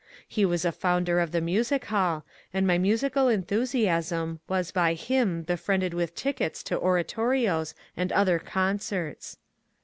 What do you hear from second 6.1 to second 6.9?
tickets to